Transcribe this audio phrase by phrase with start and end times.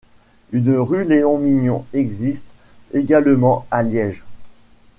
[0.51, 2.47] Une rue Léon Mignon existe
[2.91, 4.23] également à Liège.